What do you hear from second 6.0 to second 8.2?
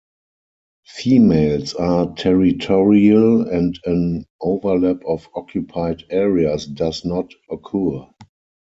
areas does not occur.